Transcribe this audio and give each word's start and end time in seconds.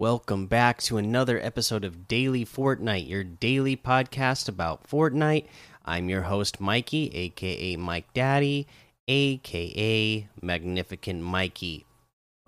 Welcome 0.00 0.46
back 0.46 0.80
to 0.84 0.96
another 0.96 1.38
episode 1.38 1.84
of 1.84 2.08
Daily 2.08 2.42
Fortnite, 2.42 3.06
your 3.06 3.22
daily 3.22 3.76
podcast 3.76 4.48
about 4.48 4.88
Fortnite. 4.88 5.44
I'm 5.84 6.08
your 6.08 6.22
host, 6.22 6.58
Mikey, 6.58 7.14
aka 7.14 7.76
Mike 7.76 8.10
Daddy, 8.14 8.66
aka 9.08 10.26
Magnificent 10.40 11.20
Mikey. 11.20 11.84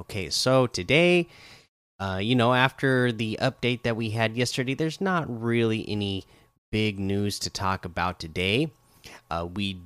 Okay, 0.01 0.31
so 0.31 0.67
today, 0.67 1.29
uh, 2.01 2.21
you 2.23 2.35
know, 2.35 2.55
after 2.55 3.13
the 3.13 3.39
update 3.43 3.83
that 3.83 3.97
we 3.97 4.09
had 4.09 4.35
yesterday, 4.35 4.73
there's 4.73 5.03
not 5.03 5.27
really 5.29 5.87
any 5.87 6.25
big 6.71 6.99
news 6.99 7.39
to 7.41 7.51
talk 7.51 7.85
about 7.85 8.19
today. 8.19 8.71
Uh, 9.31 9.47
we 9.53 9.79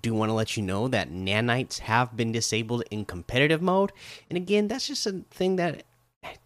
do 0.00 0.14
want 0.14 0.28
to 0.28 0.34
let 0.34 0.56
you 0.56 0.62
know 0.62 0.86
that 0.86 1.10
nanites 1.10 1.80
have 1.80 2.16
been 2.16 2.30
disabled 2.30 2.84
in 2.92 3.04
competitive 3.04 3.60
mode. 3.60 3.90
And 4.30 4.36
again, 4.36 4.68
that's 4.68 4.86
just 4.86 5.08
a 5.08 5.24
thing 5.32 5.56
that 5.56 5.82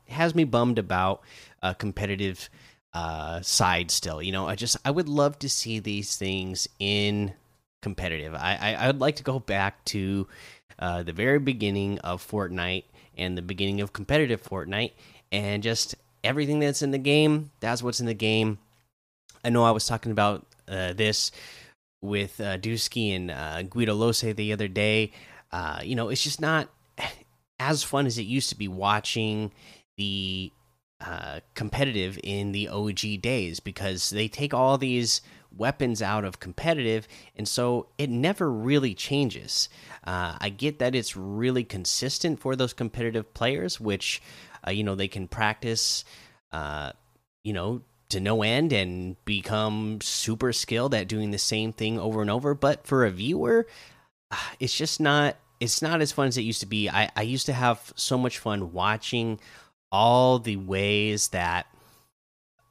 has 0.09 0.35
me 0.35 0.45
bummed 0.45 0.79
about 0.79 1.23
a 1.63 1.75
competitive 1.75 2.49
uh, 2.95 3.41
side 3.41 3.91
still. 3.91 4.23
You 4.23 4.33
know, 4.33 4.47
I 4.47 4.55
just 4.55 4.77
I 4.85 4.91
would 4.91 5.09
love 5.09 5.39
to 5.41 5.49
see 5.49 5.79
these 5.79 6.17
things 6.17 6.69
in 6.79 7.35
competitive. 7.83 8.35
I 8.35 8.77
I, 8.79 8.87
would 8.87 9.01
like 9.01 9.17
to 9.17 9.23
go 9.23 9.39
back 9.39 9.85
to 9.87 10.29
uh, 10.79 11.03
the 11.03 11.13
very 11.13 11.39
beginning 11.39 11.99
of 12.01 12.27
Fortnite 12.27 12.85
and 13.17 13.37
the 13.37 13.43
beginning 13.43 13.81
of 13.81 13.93
competitive 13.93 14.43
Fortnite 14.43 14.93
and 15.31 15.63
just 15.63 15.95
everything 16.23 16.61
that's 16.61 16.83
in 16.83 16.91
the 16.91 16.99
game. 16.99 17.51
That's 17.61 17.83
what's 17.83 18.01
in 18.01 18.07
the 18.07 18.15
game. 18.15 18.59
I 19.45 19.51
know 19.51 19.65
I 19.65 19.71
was 19.73 19.87
talking 19.87 20.13
about 20.13 20.47
uh, 20.69 20.93
this 20.93 21.33
with 22.01 22.41
uh, 22.41 22.57
Dusky 22.59 23.13
and 23.13 23.31
uh, 23.31 23.63
Guido 23.63 23.95
Lose 23.95 24.21
the 24.21 24.53
other 24.53 24.69
day. 24.69 25.13
Uh, 25.51 25.81
you 25.83 25.95
know, 25.95 26.09
it's 26.09 26.23
just 26.23 26.41
not 26.41 26.69
as 27.69 27.83
fun 27.83 28.07
as 28.07 28.19
it 28.19 28.23
used 28.23 28.49
to 28.51 28.57
be 28.57 28.69
watching 28.69 29.53
the 29.97 30.53
uh, 31.01 31.41
competitive 31.55 32.19
in 32.23 32.53
the 32.53 32.69
OG 32.69 33.21
days 33.21 33.61
because 33.61 34.11
they 34.11 34.29
take 34.29 34.55
all 34.55 34.79
these 34.79 35.21
weapons 35.57 36.01
out 36.01 36.25
of 36.25 36.41
competitive, 36.41 37.07
and 37.37 37.47
so 37.47 37.89
it 37.99 38.09
never 38.09 38.51
really 38.51 38.95
changes. 38.95 39.69
Uh, 40.05 40.37
I 40.41 40.49
get 40.49 40.79
that 40.79 40.95
it's 40.95 41.17
really 41.17 41.65
consistent 41.65 42.41
for 42.41 42.57
those 42.57 42.73
competitive 42.73 43.35
players, 43.35 43.81
which 43.81 44.23
uh, 44.67 44.71
you 44.71 44.85
know 44.85 44.95
they 44.95 45.09
can 45.09 45.29
practice, 45.29 46.05
uh, 46.53 46.93
you 47.45 47.53
know, 47.53 47.83
to 48.11 48.21
no 48.21 48.43
end 48.43 48.73
and 48.73 49.17
become 49.25 50.01
super 50.01 50.53
skilled 50.53 50.95
at 50.95 51.09
doing 51.09 51.31
the 51.31 51.39
same 51.39 51.73
thing 51.73 51.99
over 51.99 52.23
and 52.23 52.31
over. 52.31 52.55
But 52.55 52.87
for 52.87 53.05
a 53.05 53.11
viewer, 53.11 53.67
uh, 54.31 54.37
it's 54.61 54.77
just 54.77 55.01
not. 55.01 55.37
It's 55.63 55.81
not 55.81 56.01
as 56.01 56.11
fun 56.11 56.27
as 56.27 56.37
it 56.37 56.43
used 56.43 56.59
to 56.61 56.67
be. 56.67 56.91
I, 56.91 57.09
I 57.15 57.23
used 57.23 57.47
to 57.47 57.53
have 57.53 57.93
so 57.95 58.19
much 58.19 58.41
fun 58.41 58.73
watching 58.73 59.39
all 59.93 60.41
the 60.41 60.57
ways 60.57 61.29
that 61.29 61.67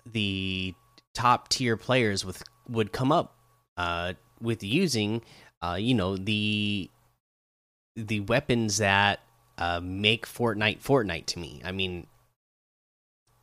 the 0.06 0.73
top 1.14 1.47
tier 1.47 1.78
players 1.78 2.25
with 2.25 2.44
would 2.67 2.92
come 2.92 3.14
up 3.14 3.34
uh, 3.78 4.14
with 4.42 4.62
using 4.62 5.22
uh, 5.62 5.78
you 5.80 5.94
know 5.94 6.17
the 6.17 6.89
the 7.95 8.19
weapons 8.19 8.80
that 8.80 9.22
uh, 9.58 9.80
make 9.81 10.28
Fortnite 10.28 10.81
Fortnite 10.81 11.28
to 11.28 11.39
me. 11.39 11.62
I 11.64 11.72
mean, 11.72 12.08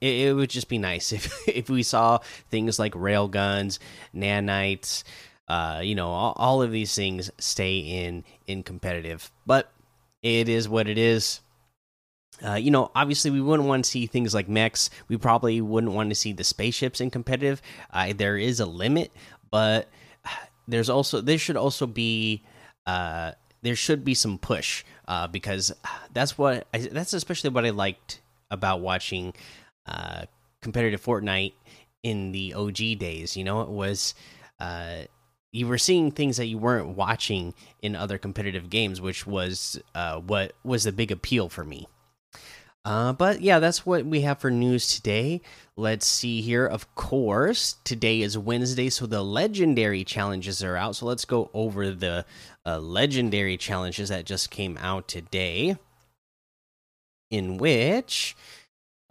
it, 0.02 0.28
it, 0.28 0.32
would 0.34 0.50
just 0.50 0.68
be 0.68 0.76
nice 0.76 1.10
if 1.18 1.48
if 1.48 1.70
we 1.70 1.82
saw 1.82 2.18
things 2.50 2.78
like 2.78 2.92
railguns, 2.92 3.78
nanites, 4.14 5.04
uh, 5.48 5.80
you 5.82 5.94
know, 5.94 6.08
all, 6.08 6.34
all 6.36 6.62
of 6.62 6.70
these 6.70 6.94
things 6.94 7.30
stay 7.38 7.78
in 7.78 8.24
in 8.46 8.62
competitive. 8.62 9.30
But 9.46 9.70
it 10.22 10.48
is 10.48 10.68
what 10.68 10.88
it 10.88 10.98
is. 10.98 11.40
Uh, 12.44 12.54
you 12.54 12.70
know, 12.70 12.90
obviously, 12.94 13.30
we 13.30 13.40
wouldn't 13.40 13.68
want 13.68 13.84
to 13.84 13.90
see 13.90 14.06
things 14.06 14.34
like 14.34 14.48
mechs. 14.48 14.90
We 15.08 15.16
probably 15.16 15.60
wouldn't 15.60 15.92
want 15.92 16.10
to 16.10 16.14
see 16.14 16.32
the 16.32 16.44
spaceships 16.44 17.00
in 17.00 17.10
competitive. 17.10 17.60
Uh, 17.92 18.12
there 18.16 18.36
is 18.36 18.60
a 18.60 18.66
limit, 18.66 19.10
but 19.50 19.88
there's 20.68 20.90
also 20.90 21.20
there 21.20 21.38
should 21.38 21.56
also 21.56 21.86
be 21.86 22.42
uh, 22.86 23.32
there 23.62 23.74
should 23.74 24.04
be 24.04 24.14
some 24.14 24.38
push 24.38 24.84
uh, 25.08 25.26
because 25.26 25.72
that's 26.12 26.38
what 26.38 26.66
I, 26.72 26.78
that's 26.78 27.12
especially 27.12 27.50
what 27.50 27.64
I 27.64 27.70
liked 27.70 28.20
about 28.50 28.80
watching 28.80 29.34
uh, 29.86 30.26
competitive 30.62 31.02
Fortnite 31.02 31.54
in 32.02 32.32
the 32.32 32.54
OG 32.54 32.76
days. 32.98 33.36
You 33.36 33.44
know, 33.44 33.62
it 33.62 33.68
was 33.68 34.14
uh, 34.60 35.02
you 35.52 35.66
were 35.66 35.78
seeing 35.78 36.10
things 36.10 36.36
that 36.36 36.46
you 36.46 36.58
weren't 36.58 36.96
watching 36.96 37.54
in 37.80 37.96
other 37.96 38.18
competitive 38.18 38.70
games, 38.70 39.00
which 39.00 39.26
was 39.26 39.80
what 39.94 40.52
was 40.64 40.84
the 40.84 40.92
big 40.92 41.10
appeal 41.10 41.48
for 41.48 41.64
me. 41.64 41.86
Uh, 42.84 43.12
but 43.12 43.42
yeah, 43.42 43.58
that's 43.58 43.84
what 43.84 44.06
we 44.06 44.22
have 44.22 44.38
for 44.38 44.50
news 44.50 44.94
today. 44.94 45.42
Let's 45.76 46.06
see 46.06 46.40
here. 46.40 46.64
Of 46.64 46.94
course, 46.94 47.76
today 47.84 48.22
is 48.22 48.38
Wednesday, 48.38 48.88
so 48.88 49.04
the 49.04 49.22
legendary 49.22 50.04
challenges 50.04 50.62
are 50.64 50.76
out. 50.76 50.96
So 50.96 51.04
let's 51.04 51.26
go 51.26 51.50
over 51.52 51.90
the 51.90 52.24
uh, 52.64 52.78
legendary 52.78 53.58
challenges 53.58 54.08
that 54.08 54.24
just 54.24 54.50
came 54.50 54.78
out 54.80 55.06
today. 55.06 55.76
In 57.30 57.58
which, 57.58 58.34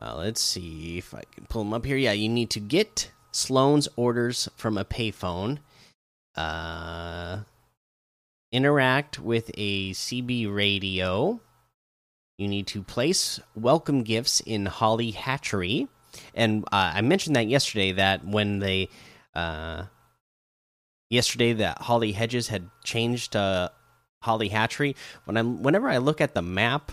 uh, 0.02 0.16
let's 0.16 0.42
see 0.42 0.98
if 0.98 1.14
I 1.14 1.22
can 1.30 1.46
pull 1.46 1.64
them 1.64 1.74
up 1.74 1.86
here. 1.86 1.98
Yeah, 1.98 2.14
you 2.14 2.30
need 2.30 2.50
to 2.52 2.60
get 2.60 3.12
Sloan's 3.32 3.88
orders 3.96 4.50
from 4.56 4.80
a 4.80 4.86
payphone. 4.86 5.60
Uh, 6.38 7.40
interact 8.52 9.20
with 9.20 9.52
a 9.56 9.92
CB 9.92 10.54
radio 10.54 11.42
you 12.38 12.48
need 12.48 12.68
to 12.68 12.84
place 12.84 13.40
welcome 13.56 14.04
gifts 14.04 14.42
in 14.42 14.68
Holly 14.68 15.10
Hatchery. 15.10 15.88
And 16.36 16.64
uh, 16.66 16.92
I 16.96 17.02
mentioned 17.02 17.36
that 17.36 17.48
yesterday 17.48 17.94
that 17.94 18.26
when 18.26 18.60
they, 18.60 18.90
uh, 19.34 19.86
yesterday 21.10 21.54
that 21.54 21.82
Holly 21.82 22.12
Hedges 22.12 22.50
had 22.50 22.70
changed 22.84 23.32
to 23.32 23.72
Holly 24.22 24.50
Hatchery. 24.50 24.96
When 25.26 25.36
I'm, 25.36 25.64
whenever 25.64 25.90
I 25.90 25.98
look 25.98 26.22
at 26.22 26.36
the 26.36 26.44
map 26.44 26.92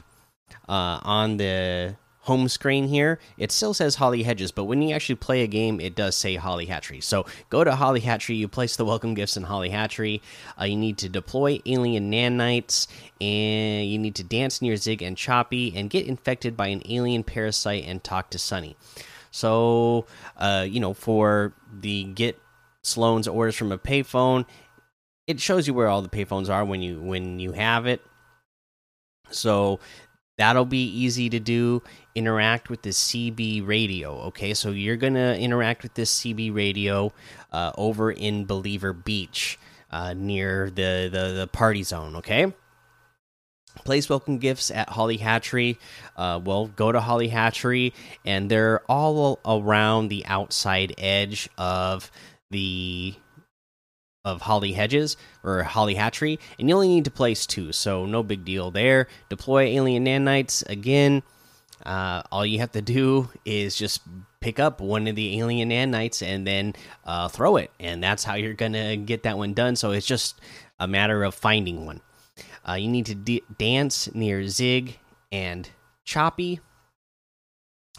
uh, 0.66 1.00
on 1.02 1.36
the 1.36 1.96
home 2.24 2.48
screen 2.48 2.88
here, 2.88 3.18
it 3.36 3.52
still 3.52 3.74
says 3.74 3.96
Holly 3.96 4.22
Hedges, 4.22 4.50
but 4.50 4.64
when 4.64 4.80
you 4.80 4.94
actually 4.94 5.16
play 5.16 5.42
a 5.42 5.46
game, 5.46 5.78
it 5.78 5.94
does 5.94 6.16
say 6.16 6.36
Holly 6.36 6.64
Hatchery. 6.64 7.02
So 7.02 7.26
go 7.50 7.64
to 7.64 7.74
Holly 7.74 8.00
Hatchery, 8.00 8.36
you 8.36 8.48
place 8.48 8.76
the 8.76 8.84
welcome 8.84 9.12
gifts 9.12 9.36
in 9.36 9.42
Holly 9.42 9.68
Hatchery. 9.68 10.22
Uh, 10.58 10.64
you 10.64 10.76
need 10.76 10.96
to 10.98 11.10
deploy 11.10 11.60
alien 11.66 12.10
nanites, 12.10 12.86
and 13.20 13.86
you 13.86 13.98
need 13.98 14.14
to 14.14 14.24
dance 14.24 14.62
near 14.62 14.74
Zyg 14.74 15.02
and 15.02 15.18
Choppy 15.18 15.74
and 15.76 15.90
get 15.90 16.06
infected 16.06 16.56
by 16.56 16.68
an 16.68 16.82
alien 16.88 17.24
parasite 17.24 17.84
and 17.86 18.02
talk 18.02 18.30
to 18.30 18.38
Sunny. 18.38 18.74
So, 19.30 20.06
uh, 20.38 20.66
you 20.66 20.80
know, 20.80 20.94
for 20.94 21.52
the 21.70 22.04
get 22.04 22.40
Sloan's 22.80 23.28
orders 23.28 23.56
from 23.56 23.70
a 23.70 23.78
payphone, 23.78 24.46
it 25.26 25.40
shows 25.40 25.66
you 25.66 25.74
where 25.74 25.88
all 25.88 26.00
the 26.00 26.08
payphones 26.08 26.48
are 26.48 26.64
when 26.64 26.80
you 26.80 27.00
when 27.02 27.38
you 27.38 27.52
have 27.52 27.86
it. 27.86 28.00
So 29.30 29.80
that'll 30.38 30.64
be 30.64 30.84
easy 30.84 31.28
to 31.30 31.40
do 31.40 31.82
interact 32.14 32.70
with 32.70 32.82
the 32.82 32.90
cb 32.90 33.66
radio 33.66 34.12
okay? 34.22 34.54
So 34.54 34.70
you're 34.70 34.96
gonna 34.96 35.34
interact 35.34 35.82
with 35.82 35.94
this 35.94 36.20
cb 36.20 36.54
radio 36.54 37.12
uh, 37.52 37.72
over 37.76 38.10
in 38.10 38.46
believer 38.46 38.92
beach 38.92 39.58
uh, 39.90 40.14
near 40.14 40.70
the, 40.70 41.08
the 41.12 41.34
the 41.34 41.48
party 41.52 41.82
zone 41.82 42.16
okay? 42.16 42.52
Place 43.84 44.08
welcome 44.08 44.38
gifts 44.38 44.70
at 44.70 44.88
holly 44.90 45.16
hatchery. 45.16 45.78
Uh, 46.16 46.40
well 46.44 46.66
go 46.66 46.92
to 46.92 47.00
holly 47.00 47.28
hatchery 47.28 47.92
and 48.24 48.50
they're 48.50 48.80
all 48.88 49.40
around 49.44 50.08
the 50.08 50.24
outside 50.26 50.94
edge 50.98 51.48
of 51.58 52.10
the 52.50 53.14
of 54.24 54.42
Holly 54.42 54.72
Hedges 54.72 55.16
or 55.42 55.62
Holly 55.62 55.94
Hatchery, 55.94 56.38
and 56.58 56.68
you 56.68 56.74
only 56.74 56.88
need 56.88 57.04
to 57.04 57.10
place 57.10 57.46
two, 57.46 57.72
so 57.72 58.06
no 58.06 58.22
big 58.22 58.44
deal 58.44 58.70
there. 58.70 59.08
Deploy 59.28 59.64
alien 59.64 60.06
nanites 60.06 60.68
again. 60.68 61.22
Uh, 61.84 62.22
all 62.32 62.46
you 62.46 62.60
have 62.60 62.72
to 62.72 62.80
do 62.80 63.28
is 63.44 63.76
just 63.76 64.00
pick 64.40 64.58
up 64.58 64.80
one 64.80 65.06
of 65.06 65.16
the 65.16 65.38
alien 65.38 65.70
nanites 65.70 66.26
and 66.26 66.46
then 66.46 66.74
uh, 67.04 67.28
throw 67.28 67.56
it, 67.56 67.70
and 67.78 68.02
that's 68.02 68.24
how 68.24 68.34
you're 68.34 68.54
gonna 68.54 68.96
get 68.96 69.24
that 69.24 69.36
one 69.36 69.52
done. 69.52 69.76
So 69.76 69.90
it's 69.90 70.06
just 70.06 70.40
a 70.78 70.88
matter 70.88 71.22
of 71.22 71.34
finding 71.34 71.84
one. 71.84 72.00
Uh, 72.66 72.74
you 72.74 72.88
need 72.88 73.06
to 73.06 73.40
dance 73.58 74.12
near 74.14 74.40
Zyg 74.40 74.96
and 75.30 75.68
Choppy. 76.04 76.60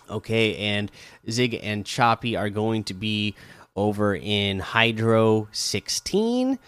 Okay, 0.10 0.56
and 0.58 0.92
Zyg 1.28 1.60
and 1.62 1.86
Choppy 1.86 2.36
are 2.36 2.50
going 2.50 2.84
to 2.86 2.94
be 2.94 3.36
over 3.76 4.16
in 4.16 4.60
Hydro 4.60 5.48
16. 5.52 6.60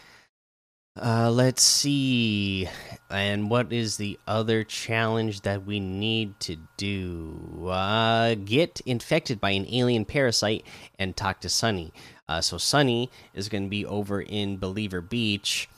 Uh, 1.00 1.30
let's 1.32 1.62
see. 1.62 2.68
And 3.10 3.50
what 3.50 3.72
is 3.72 3.98
the 3.98 4.20
other 4.28 4.64
challenge 4.64 5.42
that 5.42 5.66
we 5.66 5.80
need 5.80 6.40
to 6.42 6.58
do? 6.76 7.68
Uh, 7.70 8.36
get 8.36 8.82
infected 8.86 9.40
by 9.40 9.52
an 9.52 9.68
alien 9.70 10.06
parasite 10.06 10.66
and 10.98 11.16
talk 11.16 11.42
to 11.42 11.50
Sunny. 11.50 11.94
Uh, 12.28 12.42
so 12.42 12.58
Sunny 12.58 13.10
is 13.34 13.48
going 13.48 13.64
to 13.64 13.70
be 13.70 13.86
over 13.86 14.22
in 14.22 14.58
Believer 14.58 15.00
Beach, 15.00 15.70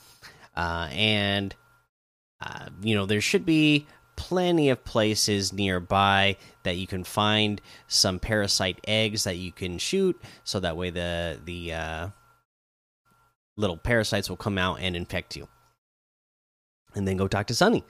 uh, 0.56 0.88
and 0.90 1.54
uh, 2.40 2.70
you 2.82 2.94
know 2.94 3.06
there 3.06 3.20
should 3.20 3.46
be 3.46 3.86
plenty 4.20 4.68
of 4.68 4.84
places 4.84 5.50
nearby 5.50 6.36
that 6.62 6.76
you 6.76 6.86
can 6.86 7.04
find 7.04 7.58
some 7.88 8.18
parasite 8.18 8.78
eggs 8.86 9.24
that 9.24 9.38
you 9.38 9.50
can 9.50 9.78
shoot, 9.78 10.20
so 10.44 10.60
that 10.60 10.76
way 10.76 10.90
the 10.90 11.40
the 11.42 11.72
uh, 11.72 12.08
little 13.56 13.78
parasites 13.78 14.28
will 14.28 14.36
come 14.36 14.58
out 14.58 14.78
and 14.78 14.94
infect 14.94 15.36
you. 15.36 15.48
And 16.94 17.08
then 17.08 17.16
go 17.16 17.28
talk 17.28 17.46
to 17.46 17.54
Sunny. 17.54 17.82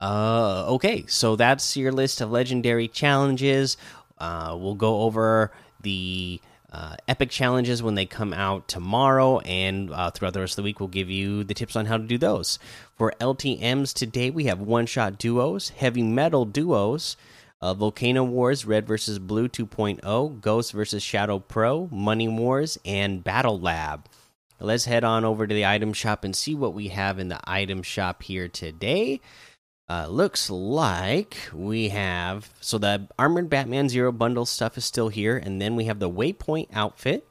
Uh, 0.00 0.64
okay, 0.68 1.04
so 1.06 1.36
that's 1.36 1.76
your 1.76 1.92
list 1.92 2.22
of 2.22 2.30
legendary 2.30 2.88
challenges. 2.88 3.76
Uh, 4.16 4.56
we'll 4.58 4.74
go 4.74 5.02
over 5.02 5.52
the 5.82 6.40
uh, 6.72 6.96
epic 7.06 7.30
challenges 7.30 7.82
when 7.82 7.94
they 7.94 8.06
come 8.06 8.32
out 8.32 8.68
tomorrow, 8.68 9.38
and 9.40 9.90
uh, 9.90 10.10
throughout 10.10 10.34
the 10.34 10.40
rest 10.40 10.52
of 10.52 10.56
the 10.56 10.62
week, 10.62 10.80
we'll 10.80 10.88
give 10.88 11.08
you 11.10 11.44
the 11.44 11.54
tips 11.54 11.76
on 11.76 11.86
how 11.86 11.96
to 11.96 12.04
do 12.04 12.18
those. 12.18 12.58
For 12.96 13.14
LTMs 13.20 13.94
today, 13.94 14.30
we 14.30 14.44
have 14.44 14.60
one 14.60 14.86
shot 14.86 15.18
duos, 15.18 15.70
heavy 15.70 16.02
metal 16.02 16.44
duos, 16.44 17.16
uh, 17.60 17.74
Volcano 17.74 18.22
Wars, 18.22 18.64
Red 18.64 18.86
versus 18.86 19.18
Blue 19.18 19.48
2.0, 19.48 20.40
Ghost 20.40 20.72
versus 20.72 21.02
Shadow 21.02 21.38
Pro, 21.38 21.88
Money 21.90 22.28
Wars, 22.28 22.78
and 22.84 23.24
Battle 23.24 23.58
Lab. 23.58 24.06
Let's 24.60 24.84
head 24.84 25.04
on 25.04 25.24
over 25.24 25.46
to 25.46 25.54
the 25.54 25.66
item 25.66 25.92
shop 25.92 26.24
and 26.24 26.34
see 26.34 26.54
what 26.54 26.74
we 26.74 26.88
have 26.88 27.18
in 27.18 27.28
the 27.28 27.40
item 27.44 27.82
shop 27.82 28.22
here 28.24 28.48
today. 28.48 29.20
Uh, 29.90 30.06
looks 30.06 30.50
like 30.50 31.48
we 31.54 31.88
have 31.88 32.50
so 32.60 32.76
the 32.76 33.08
armored 33.18 33.48
Batman 33.48 33.88
Zero 33.88 34.12
bundle 34.12 34.44
stuff 34.44 34.76
is 34.76 34.84
still 34.84 35.08
here, 35.08 35.38
and 35.38 35.62
then 35.62 35.76
we 35.76 35.84
have 35.84 35.98
the 35.98 36.10
Waypoint 36.10 36.68
outfit 36.74 37.26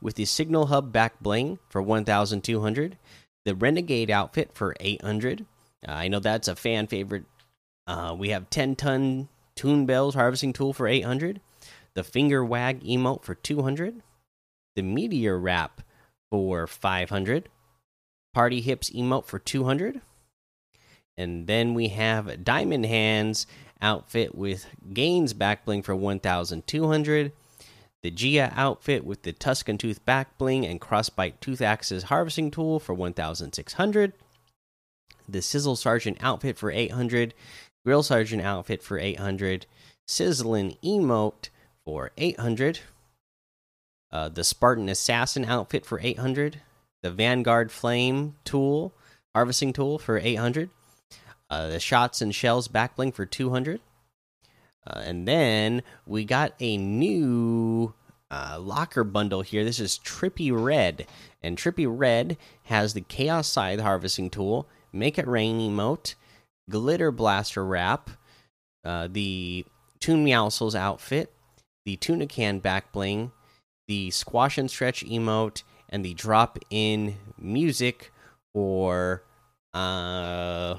with 0.00 0.14
the 0.14 0.24
Signal 0.24 0.66
Hub 0.66 0.90
back 0.90 1.20
bling 1.20 1.58
for 1.68 1.82
1,200, 1.82 2.96
the 3.44 3.54
Renegade 3.54 4.10
outfit 4.10 4.52
for 4.54 4.74
800. 4.80 5.44
Uh, 5.86 5.92
I 5.92 6.08
know 6.08 6.18
that's 6.18 6.48
a 6.48 6.56
fan 6.56 6.86
favorite. 6.86 7.24
Uh, 7.86 8.14
we 8.18 8.30
have 8.30 8.48
10 8.48 8.76
ton 8.76 9.28
Tune 9.54 9.84
Bells 9.84 10.14
harvesting 10.14 10.54
tool 10.54 10.72
for 10.72 10.86
800, 10.86 11.42
the 11.92 12.04
Finger 12.04 12.42
Wag 12.42 12.82
emote 12.84 13.22
for 13.22 13.34
200, 13.34 14.02
the 14.76 14.82
Meteor 14.82 15.38
Wrap 15.38 15.82
for 16.30 16.66
500, 16.66 17.50
Party 18.32 18.62
Hips 18.62 18.88
emote 18.90 19.26
for 19.26 19.38
200 19.38 20.00
and 21.18 21.48
then 21.48 21.74
we 21.74 21.88
have 21.88 22.44
Diamond 22.44 22.86
Hands 22.86 23.44
outfit 23.82 24.36
with 24.36 24.66
Gains 24.94 25.34
back 25.34 25.64
bling 25.64 25.82
for 25.82 25.94
1,200. 25.94 27.32
The 28.02 28.10
Gia 28.12 28.52
outfit 28.54 29.04
with 29.04 29.22
the 29.22 29.32
Tuscan 29.32 29.76
Tooth 29.76 30.04
back 30.04 30.38
bling 30.38 30.64
and 30.64 30.80
Crossbite 30.80 31.40
Tooth 31.40 31.60
Axes 31.60 32.04
harvesting 32.04 32.52
tool 32.52 32.78
for 32.78 32.94
1,600. 32.94 34.12
The 35.28 35.42
Sizzle 35.42 35.74
Sergeant 35.74 36.18
outfit 36.20 36.56
for 36.56 36.70
800. 36.70 37.34
Grill 37.84 38.04
Sergeant 38.04 38.42
outfit 38.42 38.80
for 38.80 38.96
800. 38.96 39.66
Sizzling 40.06 40.76
emote 40.84 41.48
for 41.84 42.12
800. 42.16 42.78
Uh, 44.12 44.28
the 44.28 44.44
Spartan 44.44 44.88
Assassin 44.88 45.44
outfit 45.44 45.84
for 45.84 45.98
800. 46.00 46.60
The 47.02 47.10
Vanguard 47.10 47.72
Flame 47.72 48.36
tool, 48.44 48.92
harvesting 49.34 49.72
tool 49.72 49.98
for 49.98 50.18
800 50.18 50.70
uh, 51.50 51.68
the 51.68 51.80
shots 51.80 52.20
and 52.20 52.34
shells 52.34 52.68
backbling 52.68 53.12
for 53.12 53.26
200 53.26 53.80
uh, 54.86 55.02
and 55.04 55.28
then 55.28 55.82
we 56.06 56.24
got 56.24 56.54
a 56.60 56.76
new 56.76 57.94
uh, 58.30 58.58
locker 58.60 59.04
bundle 59.04 59.42
here. 59.42 59.64
This 59.64 59.80
is 59.80 60.00
trippy 60.02 60.50
red. 60.52 61.06
And 61.42 61.56
trippy 61.56 61.86
red 61.88 62.36
has 62.64 62.94
the 62.94 63.00
chaos 63.02 63.48
scythe 63.48 63.80
harvesting 63.80 64.30
tool 64.30 64.68
make 64.92 65.18
it 65.18 65.26
rain 65.26 65.58
emote 65.60 66.14
glitter 66.70 67.10
blaster 67.10 67.64
wrap 67.64 68.10
uh, 68.84 69.06
the 69.10 69.64
toon 70.00 70.24
meowscles 70.24 70.74
outfit 70.74 71.32
the 71.84 71.96
tuna 71.96 72.26
can 72.26 72.58
back 72.58 72.90
bling 72.92 73.30
the 73.86 74.10
squash 74.10 74.58
and 74.58 74.70
stretch 74.70 75.04
emote 75.04 75.62
and 75.88 76.04
the 76.04 76.14
drop 76.14 76.58
in 76.70 77.16
music 77.38 78.12
for 78.54 79.22
uh 79.74 80.76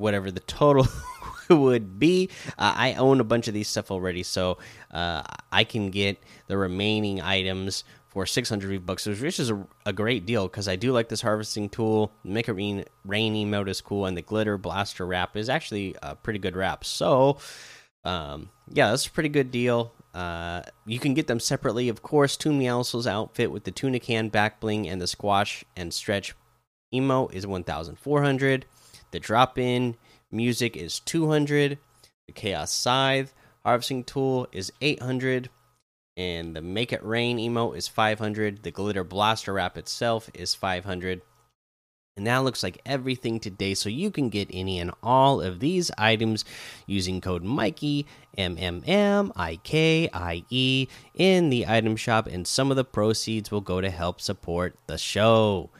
whatever 0.00 0.30
the 0.30 0.40
total 0.40 0.88
would 1.50 1.98
be. 1.98 2.28
Uh, 2.58 2.74
I 2.76 2.94
own 2.94 3.20
a 3.20 3.24
bunch 3.24 3.46
of 3.48 3.54
these 3.54 3.68
stuff 3.68 3.90
already, 3.90 4.22
so 4.22 4.58
uh, 4.90 5.22
I 5.52 5.64
can 5.64 5.90
get 5.90 6.18
the 6.48 6.56
remaining 6.56 7.20
items 7.20 7.84
for 8.08 8.26
600 8.26 8.68
V 8.68 8.78
bucks, 8.78 9.06
which 9.06 9.38
is 9.38 9.50
a, 9.50 9.66
a 9.86 9.92
great 9.92 10.26
deal 10.26 10.48
because 10.48 10.66
I 10.66 10.74
do 10.74 10.92
like 10.92 11.08
this 11.08 11.20
harvesting 11.20 11.68
tool. 11.68 12.12
Make 12.24 12.48
it 12.48 12.52
rain, 12.52 12.84
rainy 13.04 13.44
mode 13.44 13.68
is 13.68 13.80
cool, 13.80 14.06
and 14.06 14.16
the 14.16 14.22
glitter 14.22 14.58
blaster 14.58 15.06
wrap 15.06 15.36
is 15.36 15.48
actually 15.48 15.94
a 16.02 16.16
pretty 16.16 16.40
good 16.40 16.56
wrap. 16.56 16.84
So, 16.84 17.38
um, 18.04 18.50
yeah, 18.68 18.90
that's 18.90 19.06
a 19.06 19.10
pretty 19.10 19.28
good 19.28 19.52
deal. 19.52 19.92
Uh, 20.12 20.62
you 20.86 20.98
can 20.98 21.14
get 21.14 21.28
them 21.28 21.38
separately, 21.38 21.88
of 21.88 22.02
course. 22.02 22.36
Toon 22.36 22.66
outfit 22.66 23.52
with 23.52 23.62
the 23.62 23.70
tuna 23.70 24.00
can 24.00 24.28
back 24.28 24.58
bling 24.58 24.88
and 24.88 25.00
the 25.00 25.06
squash 25.06 25.64
and 25.76 25.94
stretch 25.94 26.34
emo 26.92 27.28
is 27.28 27.46
1,400. 27.46 28.66
The 29.10 29.20
drop 29.20 29.58
in 29.58 29.96
music 30.30 30.76
is 30.76 31.00
200. 31.00 31.78
The 32.26 32.32
Chaos 32.32 32.72
Scythe 32.72 33.34
harvesting 33.64 34.04
tool 34.04 34.48
is 34.52 34.72
800. 34.80 35.50
And 36.16 36.54
the 36.54 36.60
Make 36.60 36.92
It 36.92 37.04
Rain 37.04 37.38
emote 37.38 37.76
is 37.76 37.88
500. 37.88 38.62
The 38.62 38.70
Glitter 38.70 39.04
Blaster 39.04 39.54
Wrap 39.54 39.78
itself 39.78 40.30
is 40.34 40.54
500. 40.54 41.22
And 42.16 42.26
that 42.26 42.38
looks 42.38 42.62
like 42.62 42.82
everything 42.84 43.40
today. 43.40 43.72
So 43.72 43.88
you 43.88 44.10
can 44.10 44.28
get 44.28 44.50
any 44.52 44.78
and 44.78 44.90
all 45.02 45.40
of 45.40 45.60
these 45.60 45.90
items 45.96 46.44
using 46.86 47.20
code 47.20 47.42
Mikey 47.42 48.06
M 48.36 48.56
M 48.58 48.82
M 48.86 49.32
I 49.36 49.56
K 49.56 50.10
I 50.12 50.44
E 50.50 50.88
in 51.14 51.48
the 51.48 51.66
item 51.66 51.96
shop, 51.96 52.26
and 52.26 52.46
some 52.46 52.70
of 52.70 52.76
the 52.76 52.84
proceeds 52.84 53.50
will 53.50 53.62
go 53.62 53.80
to 53.80 53.88
help 53.88 54.20
support 54.20 54.76
the 54.86 54.98
show. 54.98 55.70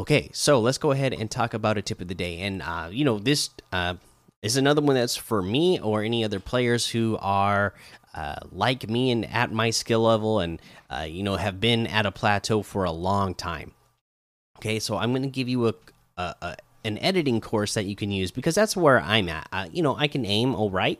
Okay, 0.00 0.30
so 0.32 0.60
let's 0.60 0.78
go 0.78 0.92
ahead 0.92 1.12
and 1.12 1.30
talk 1.30 1.52
about 1.52 1.76
a 1.76 1.82
tip 1.82 2.00
of 2.00 2.08
the 2.08 2.14
day. 2.14 2.40
And, 2.40 2.62
uh, 2.62 2.88
you 2.90 3.04
know, 3.04 3.18
this 3.18 3.50
uh, 3.70 3.96
is 4.40 4.56
another 4.56 4.80
one 4.80 4.94
that's 4.94 5.14
for 5.14 5.42
me 5.42 5.78
or 5.78 6.02
any 6.02 6.24
other 6.24 6.40
players 6.40 6.88
who 6.88 7.18
are 7.20 7.74
uh, 8.14 8.36
like 8.50 8.88
me 8.88 9.10
and 9.10 9.26
at 9.26 9.52
my 9.52 9.68
skill 9.68 10.00
level 10.00 10.40
and, 10.40 10.58
uh, 10.88 11.04
you 11.06 11.22
know, 11.22 11.36
have 11.36 11.60
been 11.60 11.86
at 11.86 12.06
a 12.06 12.10
plateau 12.10 12.62
for 12.62 12.84
a 12.84 12.90
long 12.90 13.34
time. 13.34 13.72
Okay, 14.56 14.78
so 14.78 14.96
I'm 14.96 15.12
going 15.12 15.20
to 15.20 15.28
give 15.28 15.50
you 15.50 15.68
a, 15.68 15.74
a, 16.16 16.34
a, 16.40 16.56
an 16.82 16.96
editing 16.96 17.42
course 17.42 17.74
that 17.74 17.84
you 17.84 17.94
can 17.94 18.10
use 18.10 18.30
because 18.30 18.54
that's 18.54 18.74
where 18.74 19.02
I'm 19.02 19.28
at. 19.28 19.48
Uh, 19.52 19.68
you 19.70 19.82
know, 19.82 19.96
I 19.98 20.08
can 20.08 20.24
aim 20.24 20.54
all 20.54 20.70
right. 20.70 20.98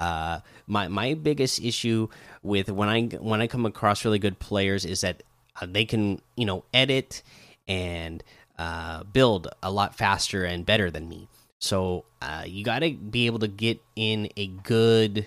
Uh, 0.00 0.40
my 0.66 0.88
my 0.88 1.14
biggest 1.14 1.62
issue 1.62 2.08
with 2.42 2.68
when 2.68 2.88
I 2.88 3.02
when 3.20 3.40
I 3.40 3.46
come 3.46 3.64
across 3.64 4.04
really 4.04 4.18
good 4.18 4.40
players 4.40 4.84
is 4.84 5.02
that 5.02 5.22
they 5.62 5.84
can 5.84 6.20
you 6.36 6.46
know 6.46 6.64
edit 6.74 7.22
and 7.66 8.22
uh, 8.58 9.04
build 9.04 9.48
a 9.62 9.70
lot 9.70 9.94
faster 9.96 10.44
and 10.44 10.66
better 10.66 10.90
than 10.90 11.08
me. 11.08 11.28
So 11.60 12.04
uh, 12.20 12.44
you 12.46 12.64
got 12.64 12.80
to 12.80 12.92
be 12.92 13.26
able 13.26 13.38
to 13.40 13.48
get 13.48 13.80
in 13.96 14.28
a 14.36 14.48
good 14.48 15.26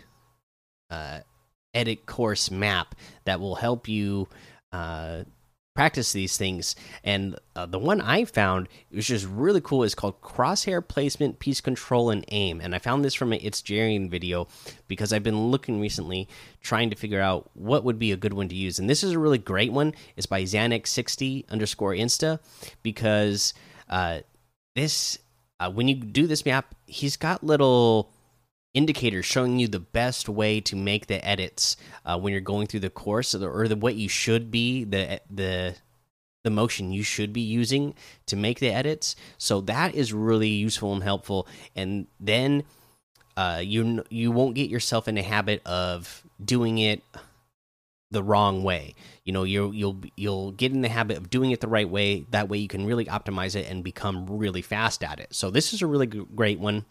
uh, 0.90 1.20
edit 1.74 2.06
course 2.06 2.52
map 2.52 2.96
that 3.26 3.40
will 3.40 3.56
help 3.56 3.88
you 3.88 4.28
uh, 4.72 5.24
practice 5.78 6.12
these 6.12 6.38
things. 6.38 6.76
And 7.04 7.38
uh, 7.56 7.68
the 7.68 7.78
one 7.78 8.02
I 8.02 8.26
found, 8.26 8.68
which 8.90 9.12
is 9.12 9.28
really 9.28 9.62
cool, 9.62 9.84
is 9.84 9.94
called 9.94 10.20
Crosshair 10.22 10.86
Placement, 10.86 11.38
Piece 11.38 11.62
Control, 11.62 12.10
and 12.10 12.26
Aim. 12.30 12.60
And 12.62 12.74
I 12.74 12.80
found 12.80 13.06
this 13.06 13.14
from 13.14 13.32
It's 13.32 13.62
Jarian 13.62 14.10
video 14.10 14.48
because 14.88 15.14
I've 15.14 15.22
been 15.22 15.52
looking 15.52 15.80
recently 15.80 16.28
trying 16.62 16.90
to 16.90 16.96
figure 16.96 17.22
out 17.22 17.52
what 17.54 17.84
would 17.84 18.00
be 18.00 18.12
a 18.12 18.18
good 18.18 18.34
one 18.34 18.50
to 18.50 18.56
use. 18.56 18.80
And 18.80 18.90
this 18.90 19.04
is 19.04 19.12
a 19.12 19.20
really 19.20 19.38
great 19.38 19.72
one. 19.72 19.94
It's 20.16 20.26
by 20.26 20.42
Xanax60 20.42 21.48
underscore 21.48 21.94
Insta 21.94 22.40
because 22.82 23.54
uh, 23.88 24.22
this, 24.76 25.20
uh, 25.60 25.70
when 25.70 25.88
you 25.88 25.94
do 25.94 26.26
this 26.26 26.44
map, 26.44 26.74
he's 26.88 27.18
got 27.18 27.44
little 27.44 28.12
indicators 28.74 29.26
showing 29.26 29.60
you 29.60 29.68
the 29.68 29.80
best 29.80 30.30
way 30.30 30.62
to 30.62 30.76
make 30.76 31.08
the 31.08 31.26
edits 31.26 31.78
uh, 32.06 32.18
when 32.18 32.32
you're 32.32 32.42
going 32.42 32.68
through 32.68 32.82
the 32.82 32.90
course 32.90 33.34
or 33.34 33.40
the, 33.40 33.48
or 33.48 33.68
the 33.68 33.76
what 33.76 33.96
you 33.96 34.10
should 34.10 34.52
be 34.52 34.84
the 34.84 35.20
the 35.30 35.76
the 36.44 36.52
motion 36.52 36.94
you 36.94 37.04
should 37.04 37.34
be 37.34 37.42
using 37.42 37.94
to 38.26 38.38
make 38.38 38.60
the 38.60 38.70
edits. 38.70 39.18
So 39.38 39.60
that 39.62 39.96
is 39.96 40.14
really 40.14 40.48
useful 40.48 40.94
and 40.94 41.04
helpful. 41.04 41.46
And 41.76 42.08
then 42.20 42.64
uh, 43.36 43.62
you 43.64 44.04
you 44.10 44.32
won't 44.32 44.56
get 44.56 44.70
yourself 44.70 45.08
in 45.08 45.18
a 45.18 45.24
habit 45.24 45.62
of 45.66 46.24
doing 46.44 46.78
it 46.78 47.04
the 48.12 48.24
wrong 48.24 48.64
way. 48.64 48.96
You 49.26 49.34
know 49.34 49.44
you'll 49.44 49.74
you'll 49.74 50.00
you'll 50.16 50.52
get 50.52 50.72
in 50.72 50.82
the 50.82 50.90
habit 50.90 51.18
of 51.18 51.30
doing 51.30 51.52
it 51.52 51.60
the 51.60 51.68
right 51.68 51.90
way. 51.90 52.26
That 52.30 52.48
way 52.48 52.60
you 52.60 52.68
can 52.68 52.86
really 52.86 53.06
optimize 53.06 53.56
it 53.56 53.70
and 53.70 53.84
become 53.84 54.26
really 54.28 54.62
fast 54.62 55.04
at 55.04 55.20
it. 55.20 55.34
So 55.36 55.52
this 55.52 55.74
is 55.74 55.82
a 55.82 55.88
really 55.88 56.08
great 56.08 56.60
one 56.60 56.86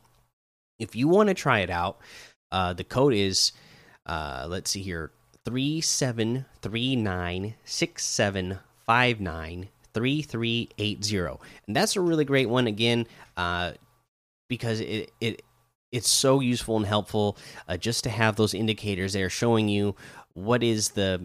if 0.78 0.94
you 0.94 1.08
want 1.08 1.28
to 1.28 1.34
try 1.34 1.60
it 1.60 1.70
out, 1.70 1.98
uh, 2.52 2.72
the 2.72 2.84
code 2.84 3.14
is 3.14 3.52
uh, 4.06 4.46
let's 4.48 4.70
see 4.70 4.82
here 4.82 5.10
three 5.44 5.80
seven 5.80 6.46
three 6.62 6.96
nine 6.96 7.54
six 7.64 8.04
seven 8.04 8.58
five 8.84 9.20
nine 9.20 9.68
3380. 9.96 11.42
And 11.66 11.74
that's 11.74 11.96
a 11.96 12.02
really 12.02 12.26
great 12.26 12.50
one 12.50 12.66
again 12.66 13.06
uh, 13.38 13.72
because 14.46 14.80
it 14.80 15.10
it 15.22 15.42
it's 15.90 16.10
so 16.10 16.40
useful 16.40 16.76
and 16.76 16.84
helpful 16.84 17.38
uh, 17.66 17.78
just 17.78 18.04
to 18.04 18.10
have 18.10 18.36
those 18.36 18.52
indicators 18.52 19.14
there 19.14 19.30
showing 19.30 19.70
you 19.70 19.96
what 20.34 20.62
is 20.62 20.90
the 20.90 21.22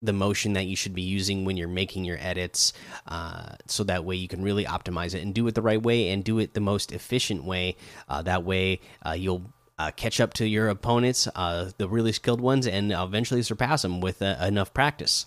the 0.00 0.12
motion 0.12 0.52
that 0.52 0.66
you 0.66 0.76
should 0.76 0.94
be 0.94 1.02
using 1.02 1.44
when 1.44 1.56
you're 1.56 1.68
making 1.68 2.04
your 2.04 2.18
edits 2.20 2.72
uh, 3.08 3.50
so 3.66 3.82
that 3.84 4.04
way 4.04 4.14
you 4.14 4.28
can 4.28 4.42
really 4.42 4.64
optimize 4.64 5.14
it 5.14 5.22
and 5.22 5.34
do 5.34 5.46
it 5.48 5.54
the 5.54 5.62
right 5.62 5.82
way 5.82 6.10
and 6.10 6.24
do 6.24 6.38
it 6.38 6.54
the 6.54 6.60
most 6.60 6.92
efficient 6.92 7.44
way. 7.44 7.76
Uh, 8.08 8.22
that 8.22 8.44
way 8.44 8.80
uh, 9.04 9.12
you'll 9.12 9.52
uh, 9.78 9.90
catch 9.92 10.20
up 10.20 10.34
to 10.34 10.46
your 10.46 10.68
opponents 10.68 11.28
uh, 11.34 11.70
the 11.78 11.88
really 11.88 12.12
skilled 12.12 12.40
ones 12.40 12.66
and 12.66 12.92
eventually 12.92 13.42
surpass 13.42 13.82
them 13.82 14.00
with 14.00 14.22
uh, 14.22 14.36
enough 14.40 14.72
practice 14.74 15.26